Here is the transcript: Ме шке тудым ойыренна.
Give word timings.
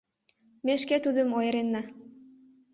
Ме 0.65 0.73
шке 0.81 0.97
тудым 1.05 1.29
ойыренна. 1.39 1.81